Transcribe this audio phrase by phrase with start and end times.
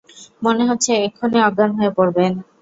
[0.41, 2.31] মনে হচ্ছে এক্ষুণি অজ্ঞান হয়ে পড়বেন।